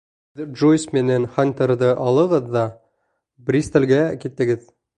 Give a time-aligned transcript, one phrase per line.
[0.39, 2.65] Һеҙ Джойс менән Хантерҙы алығыҙ ҙа
[3.51, 4.69] Бристолгә китегеҙ.